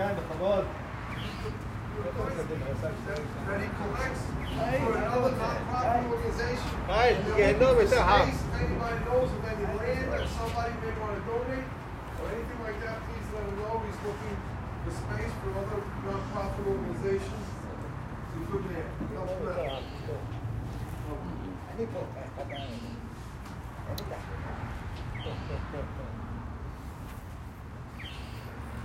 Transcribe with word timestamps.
كان 0.00 0.16
خلاص 0.30 0.64
Right, 6.88 7.16
yeah, 7.38 7.52
no, 7.60 7.78
it's 7.78 7.92
a 7.92 8.02
house. 8.02 8.38
Anybody 8.58 8.98
knows 9.04 9.30
of 9.36 9.42
any 9.52 9.66
land 9.78 10.06
that 10.12 10.26
somebody 10.38 10.72
may 10.82 10.92
want 11.00 11.12
to 11.16 11.22
donate 11.28 11.68
or 12.18 12.26
anything 12.34 12.60
like 12.66 12.78
that, 12.84 12.96
please 13.06 13.28
let 13.34 13.44
us 13.44 13.52
know. 13.60 13.74
We're 13.82 13.98
looking 14.08 14.36
for 14.82 14.92
space 15.00 15.34
for 15.40 15.50
other 15.60 15.80
nonprofit 16.06 16.64
organizations. 16.72 17.46
to 18.32 18.38
put 18.50 18.62
at 18.72 18.86
help 19.12 19.30
that. 19.44 19.82
I 21.68 21.82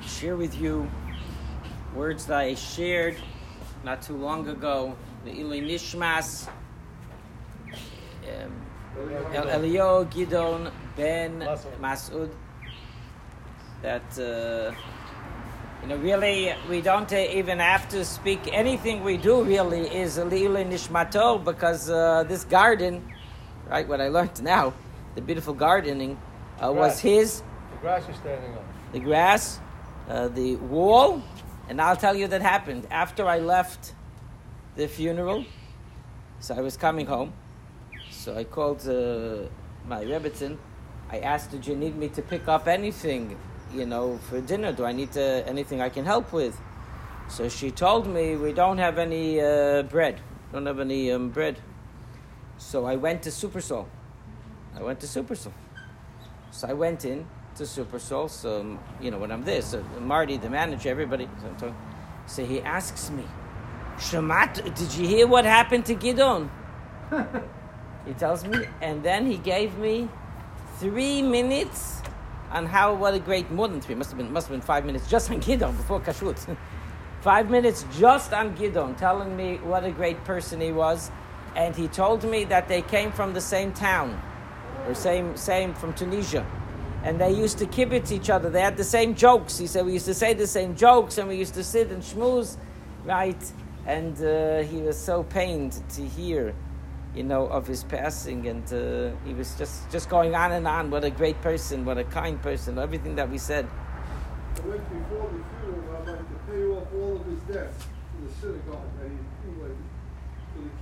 Share 0.08 0.38
with 0.38 0.56
you 0.60 0.90
words 1.96 2.26
that 2.28 2.40
I 2.40 2.56
shared 2.56 3.16
not 3.84 4.02
too 4.02 4.18
long 4.18 4.48
ago. 4.50 4.96
The 5.24 5.32
Ili 5.32 5.62
Nishmas, 5.62 6.48
um, 7.72 8.52
El- 9.34 9.50
Elio 9.50 10.06
Gidon 10.06 10.72
Ben 10.96 11.40
Masud. 11.82 12.30
That 13.82 14.04
uh, 14.18 14.74
you 15.82 15.88
know, 15.90 15.98
really, 15.98 16.54
we 16.70 16.82
don't 16.82 17.12
even 17.14 17.60
have 17.60 17.88
to 17.90 18.04
speak. 18.04 18.40
Anything 18.52 19.04
we 19.04 19.18
do 19.18 19.44
really 19.44 19.82
is 19.88 20.18
Eli 20.18 20.64
Nishmato 20.64 21.44
because 21.44 21.90
uh, 21.90 22.24
this 22.28 22.44
garden, 22.46 23.04
right? 23.70 23.88
What 23.88 24.02
I 24.02 24.08
learned 24.10 24.42
now, 24.44 24.74
the 25.16 25.22
beautiful 25.22 25.54
gardening, 25.54 26.18
uh, 26.64 26.72
was 26.72 27.00
his 27.00 27.42
The 27.72 27.78
grass 27.82 28.10
is 28.10 28.16
standing 28.16 28.54
up. 28.56 28.64
the 28.94 29.00
grass, 29.00 29.60
uh, 30.10 30.30
the 30.30 30.56
wall, 30.56 31.22
and 31.70 31.82
I'll 31.82 31.96
tell 31.96 32.16
you 32.16 32.28
that 32.28 32.42
happened 32.42 32.88
after 32.92 33.26
I 33.28 33.40
left 33.40 33.94
the 34.76 34.88
funeral. 34.88 35.46
So 36.40 36.54
I 36.56 36.62
was 36.62 36.78
coming 36.78 37.08
home, 37.08 37.34
so 38.12 38.36
I 38.36 38.44
called 38.44 38.88
uh, 38.88 39.48
my 39.88 40.04
Rebbetzin. 40.04 40.58
I 41.10 41.20
asked, 41.20 41.52
"Did 41.52 41.66
you 41.66 41.76
need 41.76 41.96
me 41.96 42.10
to 42.10 42.22
pick 42.22 42.48
up 42.48 42.68
anything, 42.68 43.38
you 43.74 43.86
know, 43.86 44.20
for 44.30 44.42
dinner? 44.42 44.72
Do 44.74 44.86
I 44.86 44.92
need 44.92 45.12
to, 45.14 45.48
anything 45.48 45.82
I 45.82 45.90
can 45.90 46.06
help 46.06 46.34
with?" 46.34 46.60
So 47.30 47.50
she 47.50 47.72
told 47.72 48.06
me, 48.08 48.36
"We 48.36 48.54
don't 48.54 48.78
have 48.78 48.98
any 49.00 49.42
uh, 49.42 49.84
bread. 49.84 50.20
Don't 50.52 50.66
have 50.66 50.80
any 50.80 51.12
um, 51.12 51.30
bread." 51.30 51.60
So 52.58 52.86
I 52.86 52.96
went 52.96 53.24
to 53.24 53.30
Supersol. 53.30 53.86
I 54.76 54.84
went 54.84 55.00
to 55.00 55.08
Supersol. 55.08 55.54
So 56.52 56.68
I 56.68 56.74
went 56.74 57.06
in 57.06 57.28
to 57.56 57.64
Supersol. 57.64 58.30
So 58.30 58.62
um, 58.62 58.80
you 59.02 59.12
know 59.12 59.18
when 59.18 59.32
I'm 59.32 59.44
there, 59.44 59.62
so 59.62 59.84
Marty, 60.00 60.38
the 60.38 60.50
manager, 60.50 60.90
everybody. 60.90 61.28
So, 61.42 61.48
talking, 61.58 61.76
so 62.28 62.46
he 62.46 62.62
asks 62.62 63.10
me, 63.10 63.24
"Shamat, 63.98 64.76
did 64.76 64.94
you 64.96 65.08
hear 65.08 65.28
what 65.28 65.46
happened 65.46 65.86
to 65.86 65.96
Gidon?" 65.96 66.50
he 68.06 68.14
tells 68.14 68.46
me, 68.46 68.66
and 68.82 69.04
then 69.04 69.26
he 69.26 69.38
gave 69.38 69.78
me 69.78 70.10
three 70.80 71.22
minutes 71.22 72.02
on 72.52 72.66
how 72.66 72.94
what 72.94 73.14
a 73.14 73.20
great 73.20 73.50
more 73.52 73.68
than 73.68 73.82
three 73.82 73.96
must 73.96 74.12
have 74.12 74.18
been 74.18 74.32
must 74.32 74.48
have 74.48 74.54
been 74.54 74.62
five 74.62 74.86
minutes 74.86 75.10
just 75.10 75.32
on 75.32 75.42
Gidon 75.42 75.76
before 75.78 76.00
Kashrut. 76.00 76.58
five 77.22 77.50
minutes 77.50 77.86
just 77.98 78.34
on 78.34 78.56
Gidon, 78.56 78.98
telling 78.98 79.36
me 79.36 79.58
what 79.64 79.84
a 79.84 79.92
great 79.92 80.24
person 80.26 80.62
he 80.62 80.72
was, 80.72 81.10
and 81.56 81.76
he 81.76 81.88
told 81.88 82.24
me 82.24 82.44
that 82.46 82.68
they 82.68 82.82
came 82.82 83.12
from 83.12 83.34
the 83.34 83.42
same 83.42 83.72
town, 83.72 84.22
or 84.88 84.94
same 84.94 85.36
same 85.36 85.74
from 85.74 85.94
Tunisia, 85.94 86.46
and 87.06 87.22
they 87.22 87.32
used 87.32 87.60
to 87.60 87.68
kibitz 87.68 88.12
each 88.12 88.32
other. 88.32 88.50
They 88.50 88.62
had 88.62 88.78
the 88.78 88.84
same 88.84 89.14
jokes. 89.14 89.60
He 89.60 89.68
said 89.68 89.86
we 89.86 89.94
used 89.94 90.08
to 90.08 90.16
say 90.16 90.34
the 90.34 90.48
same 90.48 90.76
jokes, 90.76 91.20
and 91.20 91.30
we 91.30 91.36
used 91.36 91.54
to 91.54 91.64
sit 91.64 91.92
and 91.92 92.02
schmooze, 92.02 92.58
right? 93.06 93.44
And 93.86 94.20
uh, 94.22 94.64
he 94.64 94.82
was 94.82 94.98
so 94.98 95.22
pained 95.24 95.80
to 95.90 96.02
hear 96.02 96.56
you 97.14 97.24
know, 97.24 97.46
of 97.48 97.66
his 97.66 97.84
passing, 97.84 98.48
and 98.48 98.66
uh, 98.74 99.16
he 99.26 99.34
was 99.34 99.56
just 99.56 99.90
just 99.90 100.10
going 100.10 100.36
on 100.36 100.52
and 100.52 100.68
on. 100.68 100.92
What 100.92 101.06
a 101.06 101.10
great 101.10 101.40
person! 101.42 101.86
What 101.86 101.98
a 101.98 102.04
kind 102.04 102.42
person! 102.42 102.78
Everything 102.78 103.16
that 103.16 103.30
we 103.30 103.38
said. 103.38 103.68
Before 104.56 104.74
the 104.74 104.80
funeral, 104.90 105.98
I'd 106.02 106.08
like 106.08 106.20
to 106.20 106.52
pay 106.52 106.64
off 106.66 106.88
all 106.94 107.16
of 107.16 107.26
his 107.26 107.40
debts 107.44 107.86
to 107.86 108.28
the 108.28 108.34
synagogue 108.42 108.90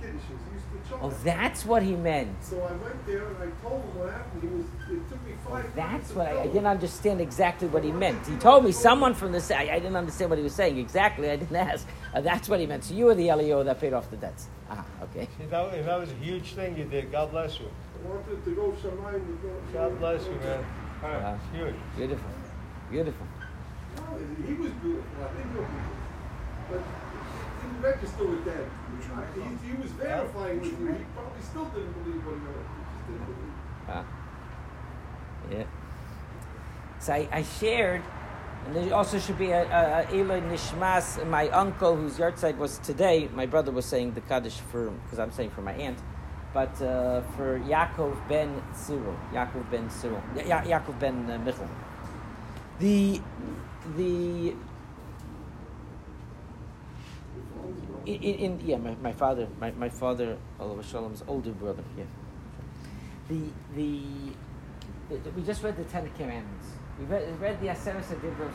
anyway, 0.04 0.18
for. 0.28 0.50
He 0.50 0.54
used 0.54 0.84
to 0.84 0.90
charge. 0.90 1.02
Oh, 1.02 1.10
that's 1.24 1.64
what 1.64 1.82
he 1.82 1.96
meant. 1.96 2.42
So 2.42 2.60
I 2.62 2.72
went 2.72 3.06
there 3.06 3.26
and 3.26 3.36
I 3.36 3.50
told 3.62 3.82
him 3.82 3.98
what 3.98 4.12
happened. 4.12 4.42
He 4.42 4.48
was, 4.48 4.66
it 4.90 5.08
took 5.10 5.26
me 5.26 5.34
five 5.48 5.74
That's 5.74 5.90
minutes 5.92 6.10
to 6.10 6.18
what 6.18 6.28
I, 6.28 6.40
I 6.40 6.46
didn't 6.46 6.66
understand 6.66 7.20
exactly 7.20 7.68
what 7.68 7.84
he 7.84 7.92
meant. 7.92 8.26
He 8.26 8.36
told 8.36 8.64
me 8.64 8.72
someone 8.72 9.14
from 9.14 9.32
the 9.32 9.56
I, 9.56 9.74
I 9.74 9.78
didn't 9.78 9.96
understand 9.96 10.30
what 10.30 10.38
he 10.38 10.44
was 10.44 10.54
saying 10.54 10.78
exactly. 10.78 11.30
I 11.30 11.36
didn't 11.36 11.56
ask. 11.72 11.86
Uh, 12.14 12.20
that's 12.20 12.48
what 12.48 12.60
he 12.60 12.66
meant. 12.66 12.84
So 12.84 12.94
you 12.94 13.06
were 13.06 13.14
the 13.14 13.32
LEO 13.32 13.62
that 13.64 13.80
paid 13.80 13.92
off 13.92 14.10
the 14.10 14.16
debts. 14.16 14.48
Ah, 14.70 14.84
okay. 15.02 15.28
See, 15.38 15.46
that, 15.46 15.84
that 15.84 16.00
was 16.00 16.10
a 16.10 16.14
huge 16.14 16.52
thing 16.52 16.76
you 16.76 16.84
did. 16.84 17.10
God 17.12 17.30
bless 17.30 17.58
you. 17.58 17.66
I 17.66 18.08
wanted 18.08 18.44
to 18.44 18.50
go 18.54 18.72
Shamayim 18.72 19.26
to 19.26 19.32
go. 19.42 19.52
God 19.72 19.98
bless 19.98 20.24
you, 20.26 20.32
man. 20.32 20.64
Wow. 21.02 21.38
It's 21.38 21.56
huge. 21.56 21.74
Beautiful. 21.96 22.30
Beautiful. 22.90 23.26
No, 23.96 24.18
he 24.46 24.54
was 24.54 24.70
beautiful. 24.72 25.04
I 25.22 25.28
think 25.34 25.52
he 25.52 25.58
was 25.58 25.68
beautiful. 25.68 25.96
But 26.70 26.80
it 26.80 27.13
didn't 27.64 27.82
register 27.82 28.24
with 28.26 28.44
that. 28.44 28.64
He, 29.34 29.68
he 29.68 29.74
was 29.76 29.90
verifying 29.92 30.60
with 30.60 30.78
you. 30.80 30.86
He 30.86 31.04
probably 31.14 31.42
still 31.42 31.64
didn't 31.66 31.92
believe 32.04 32.24
what 32.24 32.34
he 32.34 32.40
heard. 32.40 32.66
He 32.76 32.82
just 32.84 33.06
didn't 33.08 33.26
believe. 33.26 33.52
Ah. 33.88 34.04
Yeah. 35.50 35.64
So 37.00 37.12
I, 37.12 37.28
I 37.32 37.42
shared, 37.42 38.02
and 38.66 38.76
there 38.76 38.94
also 38.94 39.18
should 39.18 39.38
be 39.38 39.50
a, 39.50 39.64
a, 39.64 40.02
a 40.08 40.40
Nishmas, 40.40 41.26
my 41.28 41.48
uncle, 41.50 41.96
whose 41.96 42.18
yard 42.18 42.40
was 42.58 42.78
today. 42.78 43.28
My 43.34 43.46
brother 43.46 43.70
was 43.72 43.84
saying 43.84 44.12
the 44.14 44.22
Kaddish 44.22 44.58
for, 44.70 44.90
because 44.90 45.18
I'm 45.18 45.32
saying 45.32 45.50
for 45.50 45.60
my 45.60 45.72
aunt, 45.74 45.98
but 46.54 46.80
uh, 46.80 47.20
for 47.36 47.58
Yaakov 47.60 48.16
ben 48.28 48.62
Cyril. 48.72 49.16
Yaakov 49.32 49.70
ben 49.70 49.90
Cyril. 49.90 50.22
Ya- 50.36 50.62
Ya- 50.62 50.78
Yaakov 50.80 50.98
ben 50.98 51.30
uh, 51.30 51.38
Michal. 51.38 51.68
The, 52.78 53.20
the, 53.96 54.54
in, 58.06 58.22
in, 58.22 58.60
yeah, 58.64 58.76
my, 58.76 58.94
my 58.96 59.12
father, 59.12 59.48
my, 59.60 59.70
my 59.72 59.88
father, 59.88 60.36
alav 60.60 60.78
hashalom's 60.78 61.22
older 61.26 61.52
brother, 61.52 61.82
yeah. 61.96 62.04
The, 63.28 63.40
the, 63.74 64.02
the, 65.08 65.30
we 65.30 65.42
just 65.42 65.62
read 65.62 65.76
the 65.76 65.84
Ten 65.84 66.10
Commandments. 66.16 66.68
We 66.98 67.06
read, 67.06 67.40
read 67.40 67.60
the 67.60 67.68
Aseret 67.68 68.04
Adibros. 68.04 68.54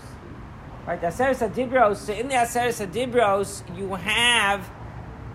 Right, 0.86 1.02
the 1.02 1.08
Aseret 1.08 1.50
Adibros, 1.50 1.98
so 1.98 2.14
in 2.14 2.28
the 2.28 2.36
Aseret 2.36 2.88
Adibros, 2.88 3.78
you 3.78 3.96
have 3.96 4.70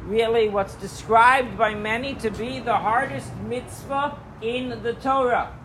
really 0.04 0.48
what's 0.48 0.74
described 0.76 1.56
by 1.58 1.74
many 1.74 2.14
to 2.14 2.30
be 2.30 2.60
the 2.60 2.76
hardest 2.76 3.34
mitzvah 3.48 4.18
in 4.42 4.82
the 4.82 4.94
Torah. 4.94 5.58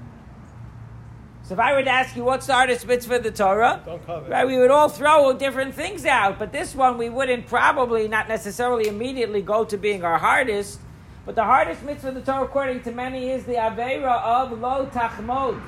So 1.49 1.53
if 1.53 1.59
I 1.59 1.73
were 1.73 1.81
to 1.81 1.89
ask 1.89 2.15
you 2.15 2.23
what's 2.23 2.45
the 2.45 2.53
hardest 2.53 2.85
mitzvah 2.85 3.15
in 3.15 3.23
the 3.23 3.31
Torah, 3.31 3.81
Don't 3.83 4.29
right, 4.29 4.45
we 4.45 4.59
would 4.59 4.69
all 4.69 4.87
throw 4.87 5.33
different 5.33 5.73
things 5.73 6.05
out. 6.05 6.37
But 6.37 6.51
this 6.51 6.75
one 6.75 6.99
we 6.99 7.09
wouldn't 7.09 7.47
probably 7.47 8.07
not 8.07 8.29
necessarily 8.29 8.87
immediately 8.87 9.41
go 9.41 9.65
to 9.65 9.75
being 9.75 10.03
our 10.03 10.19
hardest. 10.19 10.79
But 11.25 11.33
the 11.33 11.43
hardest 11.43 11.81
mitzvah 11.81 12.09
in 12.09 12.13
the 12.13 12.21
Torah, 12.21 12.43
according 12.43 12.83
to 12.83 12.91
many, 12.91 13.31
is 13.31 13.45
the 13.45 13.55
Aveira 13.55 14.21
of 14.21 14.59
Lo 14.59 14.91
Tachmod. 14.93 15.59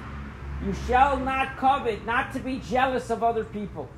You 0.64 0.72
shall 0.86 1.18
not 1.18 1.58
covet, 1.58 2.06
not 2.06 2.32
to 2.34 2.40
be 2.40 2.60
jealous 2.60 3.10
of 3.10 3.24
other 3.24 3.44
people. 3.44 3.90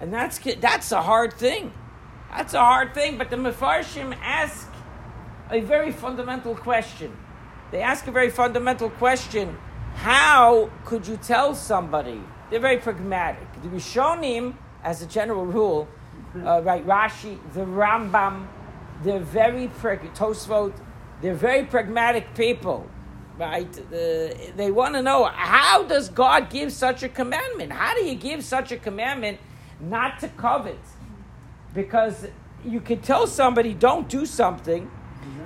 And 0.00 0.12
that's 0.12 0.40
that's 0.56 0.90
a 0.90 1.02
hard 1.02 1.32
thing. 1.34 1.72
That's 2.28 2.54
a 2.54 2.58
hard 2.58 2.92
thing. 2.92 3.18
But 3.18 3.30
the 3.30 3.36
Mefarshim 3.36 4.18
ask 4.20 4.68
a 5.48 5.60
very 5.60 5.92
fundamental 5.92 6.56
question. 6.56 7.16
They 7.70 7.82
ask 7.82 8.08
a 8.08 8.10
very 8.10 8.30
fundamental 8.30 8.90
question. 8.90 9.56
How 9.94 10.70
could 10.84 11.06
you 11.06 11.16
tell 11.16 11.54
somebody? 11.54 12.20
They're 12.50 12.60
very 12.60 12.78
pragmatic. 12.78 13.46
The 13.62 13.68
Rishonim, 13.68 14.54
as 14.82 15.00
a 15.02 15.06
general 15.06 15.46
rule, 15.46 15.88
uh, 16.36 16.62
right, 16.62 16.86
Rashi, 16.86 17.38
the 17.54 17.60
Rambam, 17.60 18.46
they're 19.02 19.20
very 19.20 19.68
prag- 19.68 20.12
they're 21.20 21.34
very 21.34 21.64
pragmatic 21.64 22.34
people, 22.34 22.86
right? 23.38 23.78
Uh, 23.78 24.34
they 24.56 24.70
want 24.70 24.94
to 24.94 25.02
know 25.02 25.24
how 25.24 25.82
does 25.84 26.08
God 26.08 26.50
give 26.50 26.72
such 26.72 27.02
a 27.02 27.08
commandment? 27.08 27.72
How 27.72 27.94
do 27.94 28.04
you 28.04 28.14
give 28.14 28.44
such 28.44 28.72
a 28.72 28.76
commandment 28.76 29.38
not 29.80 30.18
to 30.20 30.28
covet? 30.28 30.80
Because 31.74 32.26
you 32.64 32.80
could 32.80 33.02
tell 33.02 33.26
somebody 33.26 33.72
don't 33.72 34.08
do 34.08 34.26
something, 34.26 34.90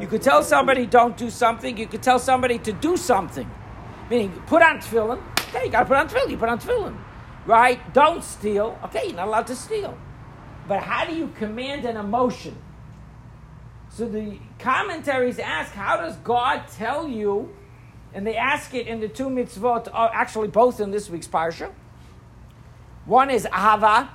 you 0.00 0.06
could 0.06 0.22
tell 0.22 0.42
somebody 0.42 0.86
don't 0.86 1.16
do 1.16 1.30
something, 1.30 1.76
you 1.76 1.86
could 1.86 2.02
tell 2.02 2.18
somebody 2.18 2.58
to 2.58 2.72
do 2.72 2.96
something. 2.96 3.50
Meaning, 4.10 4.30
put 4.46 4.62
on 4.62 4.78
tefillin. 4.78 5.22
Okay, 5.48 5.66
you 5.66 5.70
gotta 5.70 5.86
put 5.86 5.96
on 5.96 6.08
tefillin. 6.08 6.30
You 6.30 6.36
put 6.36 6.48
on 6.48 6.58
tefillin, 6.58 6.96
right? 7.44 7.92
Don't 7.92 8.22
steal. 8.22 8.78
Okay, 8.84 9.06
you're 9.06 9.16
not 9.16 9.28
allowed 9.28 9.46
to 9.48 9.56
steal. 9.56 9.96
But 10.68 10.82
how 10.82 11.04
do 11.04 11.14
you 11.14 11.28
command 11.28 11.84
an 11.84 11.96
emotion? 11.96 12.56
So 13.88 14.08
the 14.08 14.38
commentaries 14.58 15.38
ask, 15.38 15.72
how 15.72 15.96
does 15.96 16.16
God 16.16 16.64
tell 16.68 17.08
you? 17.08 17.54
And 18.12 18.26
they 18.26 18.36
ask 18.36 18.74
it 18.74 18.86
in 18.86 19.00
the 19.00 19.08
two 19.08 19.28
mitzvot, 19.28 19.88
uh, 19.92 20.10
actually 20.12 20.48
both 20.48 20.80
in 20.80 20.90
this 20.90 21.08
week's 21.08 21.28
parsha. 21.28 21.72
One 23.04 23.30
is 23.30 23.46
ahava. 23.46 24.08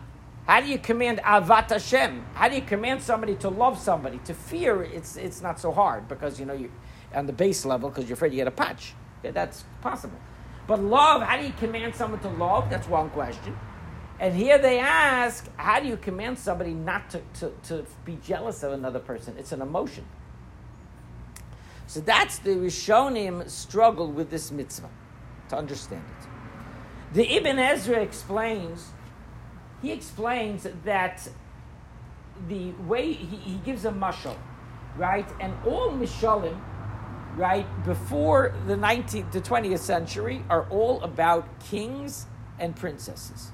How 0.46 0.60
do 0.60 0.68
you 0.68 0.78
command 0.78 1.20
avat 1.20 1.70
Hashem? 1.70 2.26
How 2.34 2.50
do 2.50 2.56
you 2.56 2.62
command 2.62 3.02
somebody 3.02 3.36
to 3.36 3.50
love 3.50 3.80
somebody? 3.80 4.20
To 4.26 4.34
fear, 4.34 4.84
it's, 4.84 5.16
it's 5.16 5.42
not 5.42 5.60
so 5.60 5.72
hard 5.72 6.08
because, 6.08 6.40
you 6.40 6.46
know, 6.46 6.54
you 6.54 6.72
on 7.14 7.26
the 7.26 7.34
base 7.34 7.66
level 7.66 7.90
because 7.90 8.08
you're 8.08 8.16
afraid 8.16 8.34
you 8.34 8.38
get 8.38 8.48
a 8.48 8.52
patch. 8.52 8.94
That's 9.21 9.63
possible. 9.81 10.18
But 10.68 10.81
love, 10.81 11.21
how 11.21 11.38
do 11.38 11.45
you 11.45 11.53
command 11.53 11.95
someone 11.95 12.19
to 12.21 12.29
love? 12.29 12.69
That's 12.69 12.88
one 12.88 13.09
question. 13.09 13.57
And 14.19 14.35
here 14.35 14.59
they 14.59 14.79
ask, 14.79 15.50
how 15.57 15.79
do 15.79 15.88
you 15.88 15.97
command 15.97 16.38
somebody 16.38 16.73
not 16.73 17.09
to, 17.09 17.21
to, 17.39 17.51
to 17.63 17.85
be 18.06 18.19
jealous 18.23 18.62
of 18.62 18.71
another 18.71 19.00
person? 19.00 19.35
It's 19.38 19.51
an 19.51 19.62
emotion. 19.62 20.06
So 21.88 22.00
that's 22.00 22.38
the 22.39 22.51
Rishonim 22.51 23.50
struggle 23.50 24.12
with 24.12 24.29
this 24.29 24.51
mitzvah, 24.51 24.89
to 25.50 25.57
understand 25.57 26.03
it. 26.07 26.27
The 27.15 27.35
Ibn 27.35 27.59
Ezra 27.59 28.00
explains, 28.00 28.91
he 29.81 29.91
explains 29.91 30.68
that 30.85 31.27
the 32.47 32.71
way, 32.88 33.12
he, 33.12 33.35
he 33.35 33.56
gives 33.65 33.85
a 33.85 33.91
mashal, 33.91 34.38
right? 34.95 35.27
And 35.39 35.53
all 35.65 35.91
mishalim, 35.91 36.57
right, 37.36 37.66
before 37.83 38.54
the 38.68 38.75
19th, 38.75 39.31
the 39.31 39.42
20th 39.42 39.80
century 39.80 40.44
are 40.50 40.68
all 40.69 41.01
about 41.01 41.60
kings 41.60 42.25
and 42.60 42.75
princesses. 42.75 43.51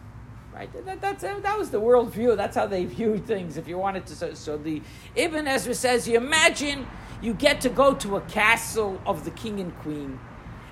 Right? 0.54 0.70
That, 0.86 1.02
that's, 1.02 1.22
that 1.22 1.58
was 1.58 1.70
the 1.70 1.80
world 1.80 2.12
view. 2.12 2.36
That's 2.36 2.56
how 2.56 2.66
they 2.66 2.86
viewed 2.98 3.26
things. 3.26 3.58
If 3.58 3.68
you 3.68 3.78
wanted 3.78 4.06
to, 4.08 4.16
so, 4.16 4.34
so 4.34 4.58
the 4.58 4.82
Ibn 5.16 5.48
Ezra 5.48 5.74
says, 5.74 6.08
you 6.08 6.18
imagine 6.18 6.88
you 7.22 7.34
get 7.34 7.62
to 7.62 7.70
go 7.70 7.94
to 7.96 8.18
a 8.18 8.22
castle 8.22 9.00
of 9.06 9.26
the 9.26 9.32
king 9.32 9.60
and 9.60 9.78
queen, 9.80 10.20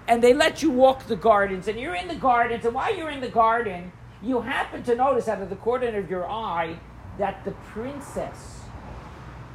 and 0.08 0.24
they 0.24 0.34
let 0.34 0.62
you 0.62 0.70
walk 0.70 1.08
the 1.08 1.16
gardens, 1.16 1.68
and 1.68 1.80
you're 1.80 1.96
in 1.96 2.08
the 2.08 2.16
gardens, 2.16 2.66
and 2.66 2.74
while 2.74 2.96
you're 2.96 3.10
in 3.10 3.22
the 3.22 3.30
garden, 3.30 3.92
you 4.22 4.42
happen 4.42 4.84
to 4.84 4.96
notice 4.96 5.28
out 5.28 5.42
of 5.42 5.50
the 5.50 5.56
corner 5.56 5.98
of 5.98 6.10
your 6.10 6.30
eye 6.30 6.80
that 7.18 7.44
the 7.46 7.52
princess, 7.52 8.62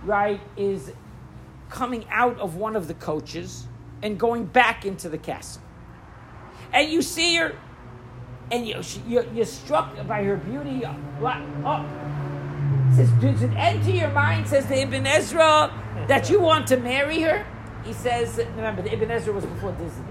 right, 0.05 0.41
is 0.57 0.93
coming 1.71 2.05
out 2.11 2.39
of 2.39 2.57
one 2.57 2.77
of 2.77 2.89
the 2.89 2.95
coaches 2.95 3.67
and 4.03 4.19
going 4.19 4.45
back 4.45 4.85
into 4.85 5.09
the 5.09 5.19
castle. 5.19 5.63
And 6.73 6.91
you 6.91 7.03
see 7.03 7.37
her 7.37 7.57
and 8.51 8.67
you, 8.67 8.83
you're, 9.07 9.25
you're 9.33 9.47
struck 9.47 9.95
by 10.07 10.25
her 10.25 10.37
beauty. 10.37 10.83
Oh, 10.85 11.87
says, 12.95 13.11
does 13.21 13.43
it 13.43 13.53
enter 13.55 13.91
your 13.91 14.11
mind, 14.11 14.49
says 14.49 14.67
the 14.67 14.81
Ibn 14.81 15.07
Ezra, 15.07 15.73
that 16.09 16.29
you 16.29 16.41
want 16.41 16.67
to 16.69 16.77
marry 16.77 17.21
her? 17.21 17.47
He 17.85 17.93
says, 17.93 18.37
remember, 18.57 18.83
the 18.83 18.93
Ibn 18.93 19.11
Ezra 19.11 19.33
was 19.33 19.47
before 19.47 19.73
Disney. 19.73 20.05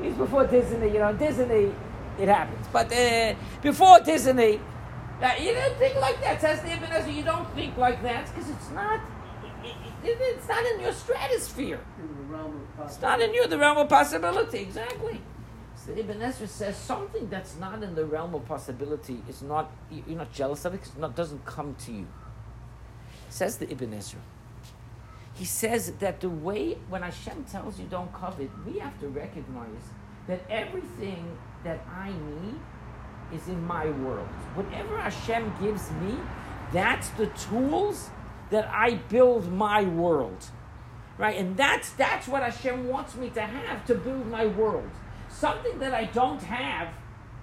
He's 0.00 0.14
before 0.14 0.46
Disney, 0.46 0.92
you 0.92 0.98
know, 0.98 1.12
Disney, 1.12 1.72
it 2.18 2.28
happens. 2.28 2.66
But 2.72 2.92
uh, 2.92 3.34
before 3.62 4.00
Disney, 4.00 4.60
uh, 5.20 5.30
you 5.40 5.52
don't 5.54 5.76
think 5.76 5.96
like 6.00 6.20
that, 6.20 6.40
says 6.40 6.60
the 6.62 6.72
Ibn 6.72 6.90
Ezra. 6.92 7.12
You 7.12 7.24
don't 7.24 7.52
think 7.54 7.76
like 7.76 8.02
that 8.02 8.32
because 8.32 8.50
it's 8.50 8.70
not, 8.70 9.00
it's 10.04 10.48
not 10.48 10.64
in 10.64 10.80
your 10.80 10.92
stratosphere. 10.92 11.80
It's 12.84 13.00
not 13.00 13.20
in 13.20 13.34
you, 13.34 13.46
the 13.46 13.58
realm 13.58 13.78
of 13.78 13.88
possibility, 13.88 14.58
exactly. 14.58 15.20
The 15.86 16.00
Ibn 16.00 16.20
Ezra 16.20 16.48
says 16.48 16.76
something 16.76 17.28
that's 17.28 17.56
not 17.58 17.80
in 17.82 17.94
the 17.94 18.04
realm 18.04 18.34
of 18.34 18.44
possibility 18.44 19.22
is 19.28 19.40
not, 19.40 19.70
you're 19.90 20.18
not 20.18 20.32
jealous 20.32 20.64
of 20.64 20.74
it 20.74 20.78
because 20.78 20.94
it 20.94 20.98
not, 20.98 21.14
doesn't 21.14 21.44
come 21.46 21.76
to 21.84 21.92
you. 21.92 22.06
Says 23.28 23.58
the 23.58 23.70
Ibn 23.70 23.94
Ezra. 23.94 24.18
He 25.34 25.44
says 25.44 25.92
that 25.92 26.20
the 26.20 26.28
way, 26.28 26.78
when 26.88 27.02
Hashem 27.02 27.44
tells 27.44 27.78
you 27.78 27.86
don't 27.88 28.12
covet, 28.12 28.50
we 28.66 28.80
have 28.80 28.98
to 28.98 29.08
recognize 29.08 29.68
that 30.26 30.40
everything 30.50 31.38
that 31.62 31.86
I 31.94 32.08
need 32.08 32.58
is 33.32 33.46
in 33.46 33.64
my 33.64 33.86
world. 33.86 34.26
Whatever 34.54 34.98
Hashem 34.98 35.52
gives 35.60 35.90
me, 35.92 36.16
that's 36.72 37.10
the 37.10 37.26
tools 37.26 38.10
that 38.50 38.68
I 38.68 38.94
build 38.94 39.52
my 39.52 39.82
world. 39.82 40.46
Right? 41.18 41.38
And 41.38 41.56
that's 41.56 41.90
that's 41.90 42.28
what 42.28 42.42
Hashem 42.42 42.88
wants 42.88 43.14
me 43.14 43.30
to 43.30 43.40
have 43.40 43.86
to 43.86 43.94
build 43.94 44.26
my 44.26 44.46
world 44.46 44.90
something 45.36 45.78
that 45.78 45.94
I 45.94 46.04
don't 46.04 46.42
have, 46.42 46.88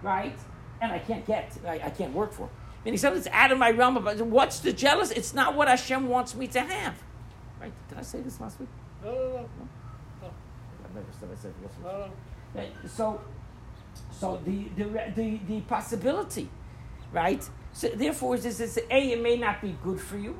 right? 0.02 0.38
And 0.82 0.92
I 0.92 1.00
can't 1.00 1.26
get, 1.26 1.58
I, 1.66 1.82
I 1.86 1.90
can't 1.90 2.14
work 2.14 2.34
for. 2.34 2.50
Meaning 2.84 2.98
something 2.98 3.22
that's 3.22 3.34
out 3.34 3.52
of 3.52 3.58
my 3.58 3.72
realm. 3.72 3.96
Of, 3.96 4.22
what's 4.22 4.60
the 4.60 4.74
jealous? 4.74 5.12
It's 5.12 5.34
not 5.34 5.56
what 5.56 5.68
Hashem 5.68 6.10
wants 6.10 6.36
me 6.36 6.48
to 6.48 6.60
have. 6.60 6.96
Right? 7.62 7.72
Did 7.88 7.98
I 7.98 8.02
say 8.02 8.20
this 8.20 8.42
last 8.42 8.60
week? 8.60 8.70
No, 9.04 9.12
no, 9.12 9.30
no. 9.32 9.48
no. 10.22 10.28
I 10.28 10.94
never 10.94 11.06
said 11.18 11.30
I 11.32 11.36
said 11.36 11.54
this. 11.62 11.72
No, 11.82 12.10
no. 12.56 12.62
So, 12.88 13.22
so 14.12 14.42
the, 14.44 14.66
the, 14.76 15.14
the, 15.16 15.40
the 15.48 15.62
possibility, 15.62 16.50
right? 17.14 17.48
So 17.72 17.88
therefore, 17.88 18.38
this 18.38 18.60
is 18.60 18.78
a. 18.78 19.14
It 19.14 19.22
may 19.22 19.38
not 19.38 19.62
be 19.62 19.78
good 19.82 20.02
for 20.02 20.18
you, 20.18 20.38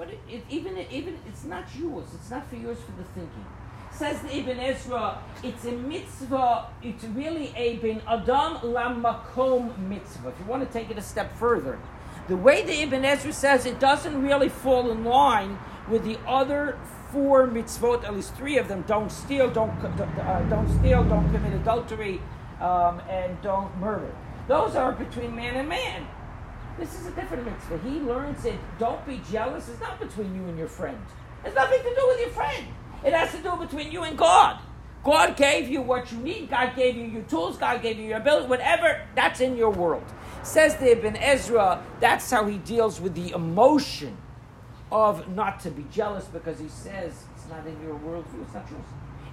but 0.00 0.08
it, 0.08 0.18
it, 0.30 0.42
even 0.48 0.78
even 0.90 1.18
it's 1.28 1.44
not 1.44 1.64
yours. 1.78 2.08
It's 2.14 2.30
not 2.30 2.48
for 2.48 2.56
yours 2.56 2.78
for 2.78 2.92
the 2.92 3.04
thinking. 3.08 3.44
Says 3.92 4.22
the 4.22 4.34
Ibn 4.34 4.58
Ezra, 4.58 5.18
it's 5.44 5.66
a 5.66 5.72
mitzvah, 5.72 6.68
it's 6.82 7.04
really 7.04 7.52
a 7.54 7.76
bein 7.76 8.00
adam 8.08 8.54
lamakom 8.62 9.76
mitzvah. 9.78 10.30
If 10.30 10.38
you 10.38 10.46
want 10.46 10.66
to 10.66 10.72
take 10.72 10.90
it 10.90 10.96
a 10.96 11.02
step 11.02 11.36
further, 11.36 11.78
the 12.28 12.36
way 12.36 12.64
the 12.64 12.80
Ibn 12.80 13.04
Ezra 13.04 13.32
says 13.34 13.66
it 13.66 13.78
doesn't 13.78 14.22
really 14.22 14.48
fall 14.48 14.90
in 14.90 15.04
line 15.04 15.58
with 15.90 16.04
the 16.04 16.18
other 16.26 16.78
four 17.12 17.46
mitzvot, 17.46 18.04
at 18.04 18.14
least 18.14 18.34
three 18.36 18.56
of 18.56 18.68
them 18.68 18.84
don't 18.86 19.12
steal, 19.12 19.50
don't, 19.50 19.76
uh, 19.84 20.40
don't 20.48 20.68
steal, 20.78 21.04
don't 21.04 21.30
commit 21.30 21.52
adultery, 21.52 22.22
um, 22.60 23.02
and 23.10 23.36
don't 23.42 23.76
murder. 23.78 24.14
Those 24.48 24.76
are 24.76 24.92
between 24.92 25.36
man 25.36 25.56
and 25.56 25.68
man. 25.68 26.06
This 26.80 26.98
is 26.98 27.06
a 27.08 27.10
different 27.10 27.44
mitzvah. 27.44 27.78
He 27.86 28.00
learns 28.00 28.46
it. 28.46 28.58
Don't 28.78 29.06
be 29.06 29.20
jealous. 29.30 29.68
It's 29.68 29.80
not 29.80 30.00
between 30.00 30.34
you 30.34 30.48
and 30.48 30.58
your 30.58 30.66
friend. 30.66 30.98
It's 31.44 31.54
nothing 31.54 31.78
to 31.78 31.94
do 31.94 32.06
with 32.08 32.20
your 32.20 32.30
friend. 32.30 32.66
It 33.04 33.12
has 33.12 33.32
to 33.32 33.38
do 33.42 33.54
between 33.56 33.92
you 33.92 34.02
and 34.04 34.16
God. 34.16 34.58
God 35.04 35.36
gave 35.36 35.68
you 35.68 35.82
what 35.82 36.10
you 36.10 36.18
need. 36.18 36.48
God 36.48 36.74
gave 36.74 36.96
you 36.96 37.04
your 37.04 37.22
tools. 37.24 37.58
God 37.58 37.82
gave 37.82 37.98
you 37.98 38.06
your 38.06 38.16
ability. 38.16 38.48
Whatever, 38.48 39.02
that's 39.14 39.40
in 39.40 39.58
your 39.58 39.70
world. 39.70 40.04
Says 40.42 40.76
the 40.76 40.92
Ibn 40.92 41.16
Ezra, 41.16 41.84
that's 42.00 42.30
how 42.30 42.46
he 42.46 42.56
deals 42.56 42.98
with 42.98 43.14
the 43.14 43.32
emotion 43.32 44.16
of 44.90 45.28
not 45.28 45.60
to 45.60 45.70
be 45.70 45.84
jealous 45.92 46.24
because 46.24 46.58
he 46.58 46.68
says 46.68 47.24
it's 47.34 47.46
not 47.48 47.66
in 47.66 47.78
your 47.82 47.98
worldview, 47.98 48.42
it's 48.42 48.54
not 48.54 48.68
yours. 48.70 48.84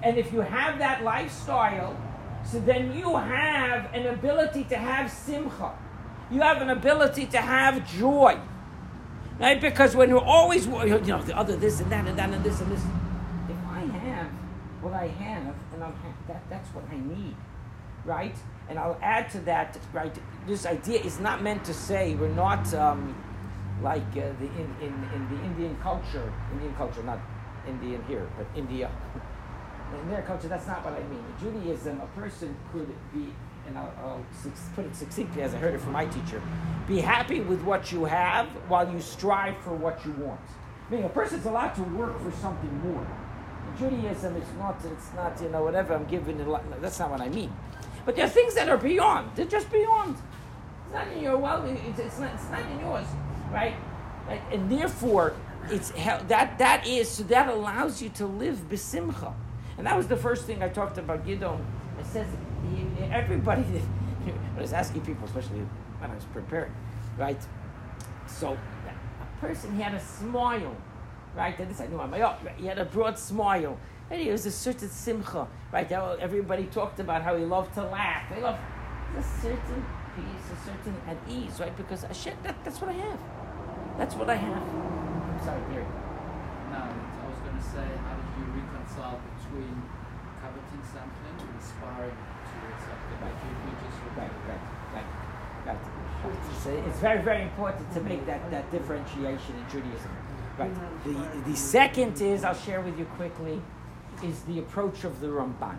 And 0.04 0.18
if 0.18 0.34
you 0.34 0.42
have 0.42 0.80
that 0.80 1.04
lifestyle, 1.04 1.98
so 2.46 2.60
then 2.60 2.94
you 2.94 3.16
have 3.16 3.94
an 3.94 4.08
ability 4.08 4.66
to 4.66 4.78
have 4.78 5.10
simcha. 5.10 5.74
You 6.32 6.42
have 6.42 6.62
an 6.62 6.70
ability 6.70 7.26
to 7.28 7.38
have 7.38 7.90
joy. 7.90 8.40
Right? 9.40 9.62
Because 9.62 9.96
when 9.96 10.10
you're 10.10 10.24
always, 10.24 10.66
you 10.66 10.72
know, 10.72 11.22
the 11.22 11.38
other 11.38 11.56
this 11.56 11.80
and 11.80 11.92
that 11.92 12.08
and 12.08 12.18
that 12.18 12.30
and 12.30 12.44
this 12.44 12.60
and 12.60 12.72
this, 12.72 12.82
If 13.50 13.56
I 13.70 13.82
have 13.82 14.28
what 14.82 14.94
I 14.94 15.08
have, 15.08 15.56
and 15.74 15.84
I'm 15.84 15.94
ha- 15.94 16.18
that, 16.28 16.50
that's 16.50 16.70
what 16.70 16.84
I 16.92 16.98
need, 16.98 17.36
right? 18.04 18.36
And 18.68 18.80
I'll 18.80 18.98
add 19.02 19.30
to 19.32 19.40
that, 19.42 19.78
right? 19.94 20.18
This 20.48 20.66
idea 20.66 21.00
is 21.02 21.20
not 21.20 21.44
meant 21.44 21.64
to 21.66 21.74
say 21.74 22.16
we're 22.16 22.30
not 22.30 22.74
um, 22.74 23.16
like 23.82 24.02
uh, 24.12 24.34
the 24.40 24.48
in, 24.58 24.76
in, 24.82 25.10
in 25.14 25.28
the 25.30 25.44
Indian 25.46 25.78
culture, 25.82 26.34
Indian 26.54 26.74
culture, 26.76 27.04
not 27.04 27.20
Indian 27.68 28.04
here, 28.08 28.28
but 28.38 28.48
India. 28.56 28.90
in 30.02 30.10
their 30.10 30.22
culture, 30.24 30.48
that's 30.48 30.68
not 30.68 30.84
what 30.84 30.94
I 30.94 31.04
mean. 31.08 31.24
In 31.24 31.36
Judaism, 31.40 32.02
a 32.02 32.08
person 32.20 32.56
could 32.72 32.94
be, 33.14 33.34
and 33.68 33.78
I'll, 33.78 33.94
I'll 34.00 34.26
put 34.76 34.86
it 34.86 34.96
succinctly 34.96 35.42
as 35.42 35.54
I 35.54 35.58
heard 35.58 35.74
it 35.74 35.82
from 35.82 35.94
my 35.94 36.06
teacher, 36.06 36.42
be 36.88 37.00
happy 37.00 37.42
with 37.42 37.62
what 37.62 37.92
you 37.92 38.06
have 38.06 38.48
while 38.68 38.92
you 38.92 39.00
strive 39.02 39.58
for 39.58 39.74
what 39.74 40.06
you 40.06 40.12
want. 40.14 40.40
I 40.88 40.96
mean, 40.96 41.04
a 41.04 41.10
person's 41.10 41.46
allowed 41.46 41.74
to 41.76 41.84
work 41.84 42.20
for 42.22 42.32
something 42.32 42.74
more. 42.80 43.06
In 43.68 43.78
Judaism, 43.78 44.38
it's 44.38 44.54
not, 44.58 44.80
it's 44.86 45.14
not, 45.14 45.40
you 45.42 45.50
know, 45.50 45.64
whatever 45.64 45.94
I'm 45.94 46.06
giving, 46.06 46.40
it, 46.40 46.82
that's 46.82 47.00
not 47.00 47.12
what 47.12 47.22
I 47.22 47.30
mean. 47.30 47.52
But 48.06 48.16
there 48.16 48.26
are 48.26 48.30
things 48.30 48.56
that 48.56 48.70
are 48.70 48.78
beyond. 48.78 49.32
They're 49.36 49.46
just 49.46 49.70
beyond. 49.70 50.16
It's 50.86 50.94
not 50.94 51.08
in 51.10 51.22
your 51.22 51.38
well. 51.38 51.66
It's, 51.66 52.00
it's 52.00 52.20
not. 52.20 52.34
It's 52.34 52.50
not 52.50 52.62
in 52.62 52.80
yours, 52.80 53.06
right? 53.52 53.76
right? 54.26 54.42
And 54.50 54.72
therefore, 54.72 55.34
it's 55.70 55.92
that 55.92 56.58
that 56.58 56.88
is 56.88 57.10
so 57.10 57.24
that 57.24 57.50
allows 57.50 58.02
you 58.02 58.08
to 58.12 58.26
live 58.26 58.70
besimcha. 58.70 59.34
And 59.78 59.86
that 59.86 59.98
was 59.98 60.08
the 60.08 60.16
first 60.16 60.46
thing 60.46 60.64
I 60.64 60.70
talked 60.70 60.98
about 60.98 61.26
Gidon. 61.26 61.60
It 62.00 62.06
says 62.06 62.28
everybody. 63.12 63.64
I 64.58 64.62
was 64.62 64.74
asking 64.74 65.02
people, 65.02 65.26
especially 65.26 65.66
when 66.00 66.12
I 66.12 66.16
was 66.16 66.26
preparing, 66.26 66.74
right? 67.18 67.42
So 68.28 68.58
a 68.90 69.40
person 69.40 69.74
had 69.80 69.94
a 69.94 70.00
smile 70.00 70.76
right? 71.38 71.58
And 71.60 71.70
this 71.70 71.80
I 71.80 71.88
knew 71.88 72.00
on 72.00 72.10
my 72.10 72.22
own. 72.22 72.36
Oh, 72.44 72.50
he 72.58 72.66
had 72.66 72.80
a 72.80 72.86
broad 72.86 73.18
smile. 73.18 73.78
And 74.10 74.22
he 74.22 74.32
was 74.32 74.46
a 74.46 74.52
certain 74.52 74.90
simcha, 74.90 75.48
right? 75.72 75.90
Everybody 75.92 76.66
talked 76.66 77.00
about 77.00 77.22
how 77.22 77.38
he 77.38 77.46
loved 77.46 77.74
to 77.76 77.84
laugh. 77.84 78.24
He 78.34 78.42
loved 78.42 78.60
a 79.18 79.24
certain 79.24 79.86
peace, 80.16 80.48
a 80.52 80.58
certain 80.66 80.96
at 81.08 81.18
ease, 81.30 81.60
right? 81.60 81.76
Because 81.78 82.04
Hashem, 82.04 82.36
that, 82.44 82.56
that's 82.64 82.82
what 82.82 82.90
I 82.90 82.94
have. 82.94 83.20
That's 83.98 84.16
what 84.16 84.30
I 84.30 84.36
have. 84.36 84.64
I'm 84.64 85.40
sorry, 85.44 85.62
Gary. 85.72 85.86
No, 86.72 86.82
I 86.82 87.26
was 87.30 87.40
going 87.44 87.58
to 87.58 87.64
say, 87.64 87.86
how 88.08 88.16
did 88.16 88.32
you 88.40 88.46
reconcile 88.58 89.20
between 89.38 89.76
coveting 90.42 90.84
something 90.88 91.36
and 91.38 91.60
aspiring 91.60 92.18
Like 93.22 93.34
you, 93.44 93.72
just 93.84 94.18
right, 94.18 94.32
right, 94.48 94.60
right, 94.94 95.06
right. 95.66 95.78
So 96.64 96.70
it's 96.72 97.00
very, 97.00 97.22
very 97.22 97.44
important 97.44 97.92
to 97.94 98.02
make 98.02 98.26
that, 98.26 98.50
that 98.52 98.70
differentiation 98.72 99.56
in 99.56 99.66
Judaism. 99.72 100.12
Right. 100.58 100.72
The, 101.04 101.50
the 101.52 101.56
second 101.56 102.20
is, 102.22 102.44
I'll 102.44 102.56
share 102.56 102.82
with 102.82 102.98
you 102.98 103.06
quickly, 103.06 103.62
is 104.24 104.42
the 104.42 104.60
approach 104.60 105.04
of 105.04 105.20
the 105.20 105.28
Ramban. 105.28 105.78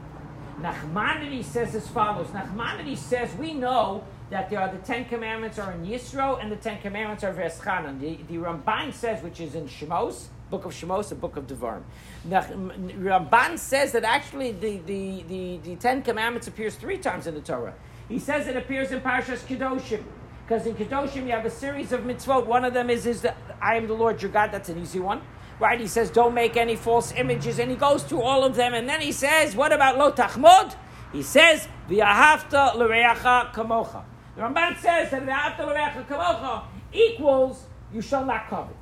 Nachmanides 0.61 1.45
says 1.45 1.75
as 1.75 1.88
follows. 1.88 2.28
Nachmanides 2.28 2.99
says, 2.99 3.35
we 3.37 3.54
know 3.54 4.04
that 4.30 4.50
there 4.50 4.61
are 4.61 4.71
the 4.71 4.78
Ten 4.78 5.04
Commandments 5.04 5.59
are 5.59 5.73
in 5.73 5.85
Yisro 5.87 6.40
and 6.40 6.50
the 6.50 6.57
Ten 6.57 6.80
Commandments 6.80 7.25
are 7.25 7.33
Veschanan. 7.33 8.00
The, 8.00 8.18
the 8.28 8.37
Ramban 8.37 8.92
says, 8.92 9.23
which 9.23 9.40
is 9.40 9.54
in 9.54 9.68
Shemos, 9.68 10.26
book 10.50 10.64
of 10.64 10.73
Shemos, 10.73 11.09
the 11.09 11.14
book 11.14 11.37
of 11.37 11.47
Devarim. 11.47 11.83
Ramban 12.26 13.59
says 13.59 13.93
that 13.93 14.05
actually 14.05 14.52
the, 14.52 14.78
the, 14.78 15.25
the, 15.28 15.57
the 15.62 15.76
Ten 15.76 16.02
Commandments 16.02 16.49
appears 16.49 16.75
three 16.75 16.99
times 16.99 17.26
in 17.26 17.35
the 17.35 17.40
Torah. 17.40 17.75
He 18.09 18.19
says 18.19 18.47
it 18.47 18.57
appears 18.57 18.90
in 18.90 19.00
Parshas 19.00 19.40
Kedoshim. 19.47 20.02
Because 20.47 20.67
in 20.67 20.75
Kedoshim 20.75 21.26
you 21.26 21.33
have 21.33 21.45
a 21.45 21.50
series 21.50 21.93
of 21.93 22.00
mitzvot. 22.00 22.47
One 22.47 22.64
of 22.64 22.73
them 22.73 22.88
is, 22.88 23.05
is 23.05 23.21
that 23.21 23.37
I 23.61 23.76
am 23.76 23.87
the 23.87 23.93
Lord 23.93 24.23
your 24.23 24.31
God. 24.31 24.50
That's 24.50 24.71
an 24.71 24.78
easy 24.81 24.99
one. 24.99 25.21
Right? 25.61 25.78
He 25.78 25.88
says, 25.88 26.11
don't 26.11 26.35
make 26.35 26.57
any 26.57 26.76
false 26.76 27.12
images. 27.12 27.59
And 27.59 27.71
he 27.71 27.76
goes 27.76 28.02
through 28.05 28.23
all 28.23 28.45
of 28.45 28.57
them. 28.57 28.73
And 28.73 28.88
then 28.88 29.02
he 29.02 29.12
says, 29.12 29.55
what 29.55 29.73
about 29.73 29.99
lo 29.99 30.12
tachmod? 30.12 30.75
He 31.12 31.23
says, 31.23 31.69
v'ahavta 31.90 32.76
l'reacha 32.76 33.52
kamocha. 33.52 34.05
The 34.37 34.43
Ramban 34.43 34.78
says 34.78 35.11
that 35.11 35.26
v'ahavta 35.26 35.67
l'reacha 35.67 36.07
kamocha 36.07 36.64
equals 36.93 37.67
you 37.93 38.00
shall 38.00 38.25
not 38.25 38.49
covet. 38.49 38.76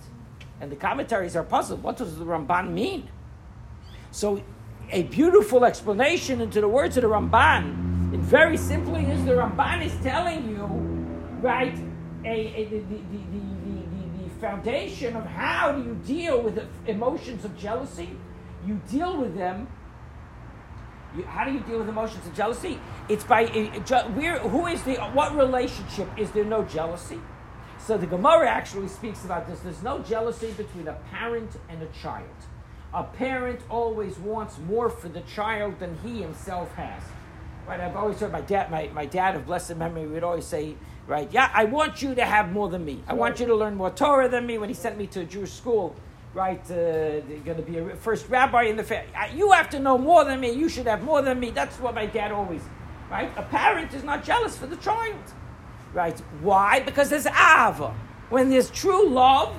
And 0.61 0.73
the 0.73 0.77
commentaries 0.77 1.37
are 1.37 1.43
puzzled. 1.43 1.83
What 1.83 1.97
does 1.97 2.17
the 2.17 2.25
Ramban 2.25 2.71
mean? 2.71 3.09
So 4.11 4.43
a 4.91 5.03
beautiful 5.05 5.65
explanation 5.65 6.41
into 6.41 6.61
the 6.61 6.69
words 6.69 6.97
of 6.97 7.03
the 7.03 7.09
Ramban, 7.09 8.15
it 8.15 8.21
very 8.21 8.57
simply 8.57 9.05
is 9.05 9.25
the 9.25 9.33
Ramban 9.33 9.85
is 9.85 9.95
telling 10.03 10.49
you, 10.49 10.65
right, 11.41 11.77
a, 12.25 12.29
a 12.29 12.65
the, 12.65 12.79
the, 12.79 12.97
the, 12.97 13.19
the, 13.33 13.47
foundation 14.41 15.17
of 15.17 15.25
how 15.25 15.73
do 15.73 15.83
you 15.83 15.95
deal 16.07 16.41
with 16.41 16.63
emotions 16.87 17.45
of 17.45 17.57
jealousy. 17.57 18.11
You 18.67 18.81
deal 18.91 19.17
with 19.17 19.37
them. 19.37 19.69
You, 21.17 21.25
how 21.25 21.45
do 21.45 21.53
you 21.53 21.61
deal 21.61 21.79
with 21.79 21.89
emotions 21.89 22.27
of 22.27 22.35
jealousy? 22.35 22.79
It's 23.09 23.25
by 23.25 23.43
it, 23.43 23.91
where, 24.15 24.39
who 24.39 24.67
is 24.67 24.83
the 24.83 24.97
what 24.97 25.35
relationship 25.35 26.09
is 26.19 26.31
there 26.33 26.45
no 26.45 26.65
jealousy? 26.65 27.21
So 27.87 27.97
the 27.97 28.07
Gemara 28.07 28.49
actually 28.49 28.89
speaks 28.89 29.25
about 29.25 29.47
this. 29.47 29.61
There's 29.61 29.81
no 29.81 30.01
jealousy 30.01 30.51
between 30.57 30.89
a 30.89 30.95
parent 31.13 31.53
and 31.69 31.81
a 31.81 31.87
child. 32.03 32.27
A 32.93 33.05
parent 33.05 33.61
always 33.71 34.19
wants 34.19 34.59
more 34.59 34.91
for 34.91 35.09
the 35.09 35.21
child 35.21 35.79
than 35.79 35.97
he 36.03 36.21
himself 36.21 36.75
has. 36.75 37.01
Right? 37.69 37.79
I've 37.79 37.95
always 37.95 38.19
heard 38.19 38.33
my 38.33 38.41
dad, 38.41 38.73
my, 38.73 38.89
my 38.93 39.07
dad 39.07 39.37
of 39.37 39.47
blessed 39.47 39.77
memory 39.77 40.05
would 40.09 40.25
always 40.25 40.45
say, 40.45 40.75
right, 41.07 41.29
yeah, 41.31 41.49
I 41.55 41.67
want 41.67 42.03
you 42.03 42.17
to 42.17 42.25
have 42.25 42.51
more 42.51 42.69
than 42.69 42.85
me. 42.85 43.05
I 43.07 43.15
want 43.15 43.39
you 43.39 43.47
to 43.47 43.55
learn 43.55 43.77
more 43.77 43.91
Torah 43.91 44.29
than 44.29 44.47
me. 44.47 44.59
When 44.59 44.69
he 44.69 44.75
sent 44.75 44.99
me 44.99 45.07
to 45.09 45.21
a 45.21 45.25
Jewish 45.25 45.53
school, 45.53 45.95
right, 46.35 46.61
uh, 46.69 47.21
going 47.21 47.57
to 47.57 47.63
be 47.63 47.79
a 47.79 47.95
first 47.95 48.29
rabbi 48.29 48.65
in 48.65 48.77
the 48.77 48.83
family. 48.83 49.13
You 49.33 49.53
have 49.53 49.71
to 49.71 49.79
know 49.79 49.97
more 49.97 50.25
than 50.25 50.41
me. 50.41 50.51
You 50.51 50.69
should 50.69 50.89
have 50.89 51.05
more 51.05 51.23
than 51.23 51.39
me. 51.39 51.51
That's 51.51 51.79
what 51.79 51.95
my 51.95 52.07
dad 52.07 52.33
always, 52.33 52.63
right? 53.13 53.31
A 53.37 53.43
parent 53.43 53.95
is 53.95 54.03
not 54.03 54.25
jealous 54.25 54.59
for 54.59 54.67
the 54.67 54.77
child, 54.77 55.15
right? 55.97 56.19
Why? 56.43 56.81
Because 56.81 57.09
there's 57.09 57.27
ava. 57.27 57.95
When 58.29 58.51
there's 58.51 58.71
true 58.71 59.09
love, 59.09 59.57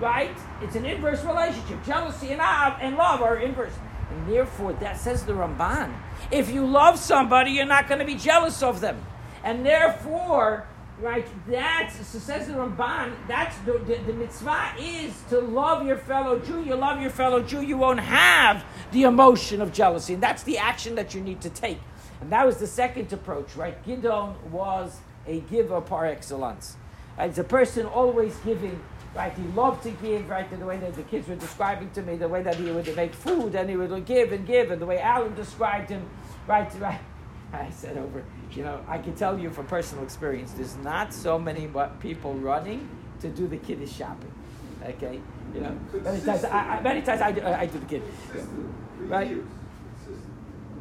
right, 0.00 0.36
it's 0.62 0.74
an 0.74 0.86
inverse 0.86 1.22
relationship. 1.22 1.84
Jealousy 1.84 2.30
and, 2.30 2.40
av- 2.40 2.78
and 2.80 2.96
love 2.96 3.20
are 3.20 3.36
inverse. 3.36 3.74
And 4.10 4.32
therefore, 4.32 4.72
that 4.74 4.98
says 4.98 5.26
the 5.26 5.34
Ramban. 5.34 5.92
If 6.30 6.50
you 6.50 6.64
love 6.64 6.98
somebody, 6.98 7.50
you're 7.50 7.66
not 7.66 7.86
going 7.86 7.98
to 7.98 8.06
be 8.06 8.14
jealous 8.14 8.62
of 8.62 8.80
them. 8.80 9.04
And 9.44 9.64
therefore, 9.64 10.66
right, 11.00 11.26
that's, 11.46 12.06
so 12.06 12.18
says 12.18 12.46
the 12.46 12.54
Ramban, 12.54 13.12
that's 13.28 13.56
the, 13.58 13.72
the, 13.72 13.96
the, 14.06 14.14
mitzvah 14.14 14.72
is 14.80 15.12
to 15.28 15.38
love 15.38 15.86
your 15.86 15.98
fellow 15.98 16.38
Jew. 16.38 16.64
You 16.64 16.76
love 16.76 17.02
your 17.02 17.10
fellow 17.10 17.42
Jew, 17.42 17.60
you 17.60 17.76
won't 17.76 18.00
have 18.00 18.64
the 18.92 19.02
emotion 19.02 19.60
of 19.60 19.74
jealousy. 19.74 20.14
And 20.14 20.22
that's 20.22 20.44
the 20.44 20.56
action 20.56 20.94
that 20.94 21.14
you 21.14 21.20
need 21.20 21.42
to 21.42 21.50
take. 21.50 21.78
And 22.22 22.32
that 22.32 22.46
was 22.46 22.56
the 22.56 22.66
second 22.66 23.12
approach, 23.12 23.54
right? 23.54 23.84
Gidon 23.84 24.40
was 24.44 24.96
a 25.28 25.40
giver 25.40 25.80
par 25.80 26.06
excellence. 26.06 26.76
Right? 27.16 27.30
It's 27.30 27.38
a 27.38 27.44
person 27.44 27.86
always 27.86 28.36
giving 28.38 28.80
right? 29.14 29.32
He 29.34 29.42
loved 29.48 29.82
to 29.82 29.90
give, 29.90 30.28
right? 30.28 30.48
The 30.48 30.64
way 30.64 30.78
that 30.78 30.94
the 30.94 31.02
kids 31.02 31.28
were 31.28 31.34
describing 31.34 31.90
to 31.90 32.02
me, 32.02 32.16
the 32.16 32.28
way 32.28 32.42
that 32.42 32.56
he 32.56 32.70
would 32.70 32.94
make 32.94 33.14
food 33.14 33.54
and 33.54 33.68
he 33.68 33.76
would 33.76 34.04
give 34.04 34.32
and 34.32 34.46
give, 34.46 34.70
and 34.70 34.80
the 34.80 34.86
way 34.86 35.00
Alan 35.00 35.34
described 35.34 35.90
him, 35.90 36.08
right? 36.46 36.72
Right. 36.78 37.00
I 37.52 37.70
said 37.70 37.96
over, 37.96 38.22
you 38.52 38.62
know, 38.62 38.84
I 38.86 38.98
can 38.98 39.14
tell 39.14 39.38
you 39.38 39.48
from 39.50 39.66
personal 39.66 40.04
experience, 40.04 40.52
there's 40.52 40.76
not 40.76 41.14
so 41.14 41.38
many 41.38 41.68
people 41.98 42.34
running 42.34 42.88
to 43.20 43.28
do 43.28 43.48
the 43.48 43.56
kiddish 43.56 43.92
shopping. 43.92 44.32
Okay, 44.84 45.20
you 45.54 45.60
know, 45.60 45.76
many 46.04 46.20
times 46.20 46.44
I, 46.44 46.76
I 46.76 46.80
many 46.82 47.02
times 47.02 47.20
I 47.20 47.32
do, 47.32 47.42
I 47.42 47.66
do 47.66 47.78
the 47.78 47.86
kid, 47.86 48.02
right? 49.00 49.36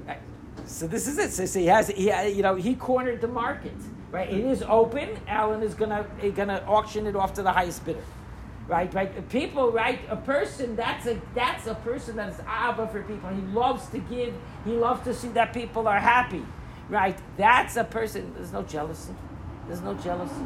right? 0.06 0.20
So 0.66 0.88
this 0.88 1.08
is 1.08 1.18
it. 1.18 1.32
So, 1.32 1.46
so 1.46 1.60
he 1.60 1.66
has, 1.68 1.88
he, 1.88 2.12
you 2.30 2.44
know, 2.44 2.56
he 2.56 2.76
cornered 2.76 3.22
the 3.22 3.28
market. 3.28 3.74
Right, 4.10 4.32
it 4.32 4.46
is 4.46 4.64
open. 4.64 5.18
Alan 5.28 5.62
is 5.64 5.74
gonna 5.74 6.06
gonna 6.36 6.64
auction 6.68 7.08
it 7.08 7.16
off 7.16 7.34
to 7.34 7.44
the 7.44 7.52
highest 7.52 7.86
bidder 7.86 8.04
right? 8.68 8.94
Right? 8.94 9.30
People, 9.30 9.72
right? 9.72 10.00
A 10.10 10.16
person 10.16 10.76
that's 10.76 11.06
a 11.06 11.20
that's 11.34 11.68
a 11.68 11.76
person 11.76 12.16
that 12.18 12.30
is 12.30 12.40
abba 12.46 12.88
for 12.88 13.02
people. 13.04 13.30
He 13.30 13.42
loves 13.54 13.88
to 13.90 14.00
give. 14.00 14.34
He 14.66 14.72
loves 14.72 15.04
to 15.06 15.14
see 15.14 15.30
that 15.30 15.54
people 15.54 15.88
are 15.88 16.00
happy, 16.00 16.46
right? 16.90 17.18
That's 17.38 17.78
a 17.78 17.84
person. 17.84 18.34
There's 18.36 18.52
no 18.52 18.64
jealousy. 18.64 19.14
There's 19.68 19.82
no 19.82 19.94
jealousy. 19.96 20.46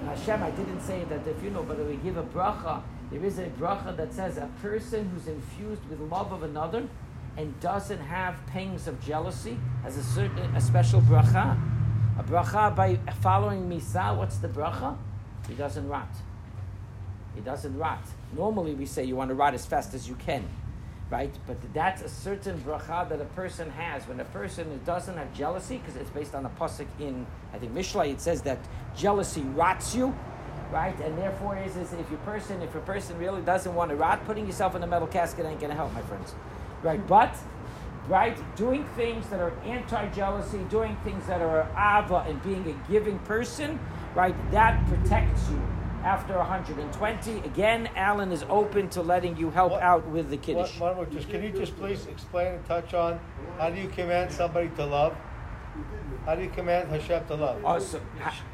And 0.00 0.08
Hashem, 0.08 0.42
I 0.42 0.50
didn't 0.50 0.80
say 0.80 1.04
that 1.04 1.26
if 1.26 1.42
you 1.42 1.50
know, 1.50 1.62
but 1.62 1.78
we 1.86 1.96
give 1.96 2.16
a 2.16 2.22
bracha. 2.22 2.82
There 3.10 3.24
is 3.24 3.38
a 3.38 3.46
bracha 3.46 3.96
that 3.96 4.12
says 4.12 4.38
a 4.38 4.48
person 4.62 5.08
who's 5.10 5.28
infused 5.28 5.84
with 5.90 6.00
love 6.00 6.32
of 6.32 6.42
another 6.42 6.88
and 7.36 7.58
doesn't 7.60 8.00
have 8.00 8.44
pangs 8.46 8.88
of 8.88 9.00
jealousy 9.02 9.58
has 9.82 9.96
a 9.96 10.02
certain 10.02 10.54
a 10.56 10.60
special 10.60 11.00
bracha. 11.02 11.58
A 12.18 12.22
bracha 12.22 12.76
by 12.76 12.96
following 13.22 13.70
misa. 13.70 14.14
What's 14.14 14.36
the 14.36 14.48
bracha? 14.48 14.98
He 15.48 15.54
doesn't 15.54 15.88
rot. 15.88 16.08
He 17.34 17.40
doesn't 17.40 17.78
rot. 17.78 18.02
Normally, 18.36 18.74
we 18.74 18.84
say 18.84 19.04
you 19.04 19.16
want 19.16 19.30
to 19.30 19.34
rot 19.34 19.54
as 19.54 19.64
fast 19.64 19.94
as 19.94 20.06
you 20.06 20.14
can, 20.16 20.46
right? 21.08 21.34
But 21.46 21.56
that's 21.72 22.02
a 22.02 22.10
certain 22.10 22.58
bracha 22.58 23.08
that 23.08 23.18
a 23.18 23.24
person 23.24 23.70
has. 23.70 24.06
When 24.06 24.20
a 24.20 24.26
person 24.26 24.78
doesn't 24.84 25.16
have 25.16 25.32
jealousy, 25.32 25.78
because 25.78 25.96
it's 25.96 26.10
based 26.10 26.34
on 26.34 26.44
a 26.44 26.50
pasuk 26.50 26.86
in, 27.00 27.26
I 27.54 27.58
think, 27.58 27.72
Mishlei, 27.72 28.12
it 28.12 28.20
says 28.20 28.42
that 28.42 28.58
jealousy 28.94 29.40
rots 29.40 29.94
you, 29.94 30.14
right? 30.70 30.98
And 31.00 31.16
therefore, 31.16 31.56
is, 31.56 31.76
is 31.76 31.94
if 31.94 32.10
your 32.10 32.20
person, 32.20 32.60
if 32.60 32.74
a 32.74 32.80
person 32.80 33.16
really 33.18 33.40
doesn't 33.40 33.74
want 33.74 33.90
to 33.90 33.96
rot, 33.96 34.22
putting 34.26 34.46
yourself 34.46 34.74
in 34.74 34.82
a 34.82 34.86
metal 34.86 35.08
casket 35.08 35.46
ain't 35.46 35.60
going 35.60 35.70
to 35.70 35.76
help, 35.76 35.94
my 35.94 36.02
friends, 36.02 36.34
right? 36.82 37.04
But 37.06 37.34
right? 38.08 38.36
Doing 38.56 38.84
things 38.96 39.28
that 39.28 39.40
are 39.40 39.52
anti-jealousy, 39.64 40.58
doing 40.68 40.96
things 41.04 41.26
that 41.26 41.40
are 41.40 41.62
ava, 41.76 42.24
and 42.28 42.42
being 42.42 42.68
a 42.68 42.90
giving 42.90 43.18
person, 43.20 43.78
right? 44.14 44.34
That 44.50 44.84
protects 44.86 45.48
you 45.50 45.60
after 46.04 46.36
120. 46.36 47.38
Again, 47.40 47.88
Alan 47.94 48.32
is 48.32 48.44
open 48.48 48.88
to 48.90 49.02
letting 49.02 49.36
you 49.36 49.50
help 49.50 49.72
what, 49.72 49.82
out 49.82 50.06
with 50.08 50.30
the 50.30 50.36
Kiddush. 50.36 50.78
One, 50.78 50.96
more, 50.96 51.06
just, 51.06 51.28
can 51.28 51.42
you 51.42 51.50
just 51.50 51.76
please 51.76 52.06
explain 52.06 52.54
and 52.54 52.64
touch 52.66 52.94
on 52.94 53.20
how 53.58 53.70
do 53.70 53.80
you 53.80 53.88
command 53.88 54.32
somebody 54.32 54.68
to 54.70 54.84
love? 54.84 55.16
How 56.24 56.36
do 56.36 56.42
you 56.44 56.50
command 56.50 56.88
Hashem 56.88 57.26
to 57.26 57.34
love? 57.34 57.60
Oh, 57.64 57.78
so, 57.80 57.98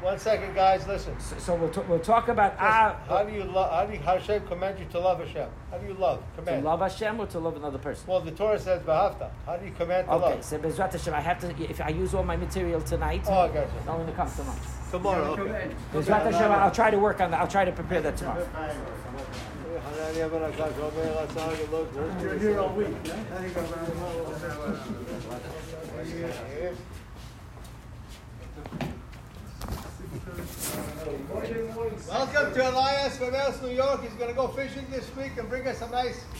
One 0.01 0.17
second, 0.17 0.55
guys, 0.55 0.87
listen. 0.87 1.19
So, 1.19 1.37
so 1.37 1.55
we'll, 1.55 1.69
t- 1.69 1.81
we'll 1.87 1.99
talk 1.99 2.27
about 2.27 2.53
uh, 2.53 2.95
how 3.07 3.23
do 3.23 3.31
you 3.31 3.43
love? 3.43 3.71
How 3.71 3.85
do 3.85 3.93
you, 3.93 3.99
Hashem 3.99 4.47
command 4.47 4.79
you 4.79 4.85
to 4.85 4.99
love 4.99 5.19
Hashem? 5.19 5.47
How 5.69 5.77
do 5.77 5.85
you 5.85 5.93
love? 5.93 6.23
Command. 6.35 6.63
To 6.63 6.67
love 6.67 6.79
Hashem 6.79 7.19
or 7.19 7.27
to 7.27 7.37
love 7.37 7.57
another 7.57 7.77
person? 7.77 8.05
Well, 8.07 8.21
the 8.21 8.31
Torah 8.31 8.59
says 8.59 8.81
"V'ahavta." 8.81 9.29
How 9.45 9.57
do 9.57 9.65
you 9.67 9.71
command 9.73 10.07
to 10.07 10.13
okay, 10.13 10.21
love? 10.21 10.33
Okay, 10.33 10.41
so 10.41 10.57
Bezrat 10.57 10.93
Hashem, 10.93 11.13
I 11.13 11.21
have 11.21 11.39
to. 11.41 11.69
If 11.69 11.79
I 11.79 11.89
use 11.89 12.15
all 12.15 12.23
my 12.23 12.37
material 12.37 12.81
tonight, 12.81 13.25
oh, 13.27 13.33
I 13.33 13.47
got 13.49 13.67
you. 13.67 13.79
I'm 13.81 13.85
going 13.85 14.07
to 14.07 14.13
come 14.13 14.31
tomorrow. 14.31 14.59
Tomorrow, 14.89 15.37
okay. 15.39 15.69
Bezrat 15.93 16.31
Hashem, 16.31 16.51
I'll 16.51 16.71
try 16.71 16.89
to 16.89 16.97
work 16.97 17.21
on 17.21 17.29
that. 17.31 17.39
I'll 17.39 17.47
try 17.47 17.65
to 17.65 17.71
prepare 17.71 18.01
that 18.01 18.17
tomorrow. 18.17 18.47
You're 22.21 22.39
here 22.39 22.59
all 22.59 22.73
week. 22.73 22.87
Welcome 32.07 32.53
to 32.53 32.69
Elias 32.69 33.17
from 33.17 33.33
Else, 33.33 33.61
New 33.61 33.69
York. 33.69 34.03
He's 34.03 34.13
going 34.13 34.29
to 34.29 34.35
go 34.35 34.47
fishing 34.49 34.85
this 34.91 35.15
week 35.15 35.31
and 35.37 35.49
bring 35.49 35.67
us 35.67 35.79
some 35.79 35.91
nice 35.91 36.23